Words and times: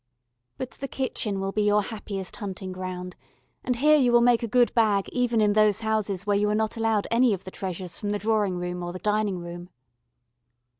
But 0.57 0.71
the 0.71 0.87
kitchen 0.87 1.39
will 1.39 1.51
be 1.51 1.61
your 1.61 1.83
happiest 1.83 2.37
hunting 2.37 2.71
ground, 2.71 3.15
and 3.63 3.75
here 3.75 3.97
you 3.99 4.11
will 4.11 4.21
make 4.23 4.41
a 4.41 4.47
good 4.47 4.73
bag 4.73 5.07
even 5.11 5.39
in 5.39 5.53
those 5.53 5.81
houses 5.81 6.25
where 6.25 6.35
you 6.37 6.49
are 6.49 6.55
not 6.55 6.75
allowed 6.75 7.05
any 7.11 7.35
of 7.35 7.43
the 7.43 7.51
treasures 7.51 7.99
from 7.99 8.09
the 8.09 8.17
drawing 8.17 8.57
room 8.57 8.81
or 8.81 8.91
the 8.93 8.97
dining 8.97 9.37
room. 9.37 9.69